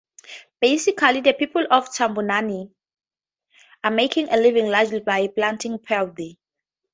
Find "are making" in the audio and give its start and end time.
3.83-4.29